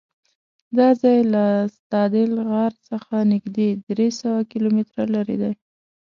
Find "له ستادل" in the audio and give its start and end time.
1.33-2.31